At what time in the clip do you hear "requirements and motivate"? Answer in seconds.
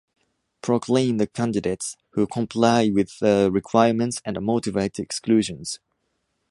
3.53-4.95